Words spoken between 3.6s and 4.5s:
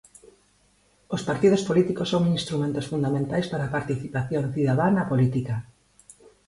a participación